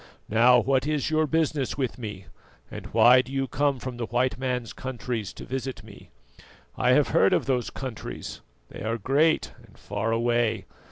[0.29, 2.25] Now, what is your business with me,
[2.71, 6.09] and why do you come from the white man's countries to visit me?
[6.75, 10.65] I have heard of those countries, they are great and far away.